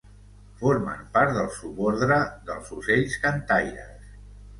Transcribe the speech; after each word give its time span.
Formen 0.59 1.03
part 1.17 1.33
del 1.35 1.51
subordre 1.57 2.17
dels 2.47 2.73
ocells 2.79 3.19
cantaires. 3.27 4.09